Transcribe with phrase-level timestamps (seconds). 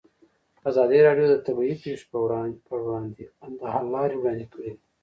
[0.69, 2.05] ازادي راډیو د طبیعي پېښې
[2.67, 3.23] پر وړاندې
[3.59, 4.71] د حل لارې وړاندې کړي.